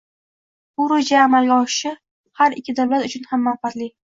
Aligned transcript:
Bu 0.79 0.87
reja 0.93 1.19
amalga 1.25 1.59
oshishi 1.65 1.93
har 2.41 2.59
ikki 2.63 2.79
davlat 2.81 3.07
uchun 3.11 3.33
ham 3.35 3.49
manfaatli 3.51 3.93